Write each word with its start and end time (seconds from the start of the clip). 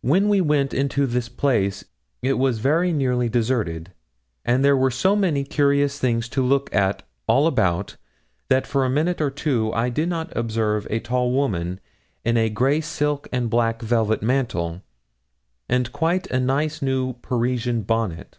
When 0.00 0.30
we 0.30 0.40
went 0.40 0.72
into 0.72 1.06
this 1.06 1.28
place 1.28 1.84
it 2.22 2.38
was 2.38 2.58
very 2.58 2.90
nearly 2.90 3.28
deserted, 3.28 3.92
and 4.42 4.64
there 4.64 4.74
were 4.74 4.90
so 4.90 5.14
many 5.14 5.44
curious 5.44 5.98
things 6.00 6.26
to 6.30 6.42
look 6.42 6.74
at 6.74 7.02
all 7.26 7.46
about, 7.46 7.98
that 8.48 8.66
for 8.66 8.86
a 8.86 8.88
minute 8.88 9.20
or 9.20 9.28
two 9.30 9.70
I 9.74 9.90
did 9.90 10.08
not 10.08 10.34
observe 10.34 10.86
a 10.88 11.00
tall 11.00 11.32
woman, 11.32 11.80
in 12.24 12.38
a 12.38 12.48
grey 12.48 12.80
silk 12.80 13.28
and 13.30 13.44
a 13.44 13.48
black 13.50 13.82
velvet 13.82 14.22
mantle, 14.22 14.80
and 15.68 15.92
quite 15.92 16.26
a 16.28 16.40
nice 16.40 16.80
new 16.80 17.12
Parisian 17.20 17.82
bonnet. 17.82 18.38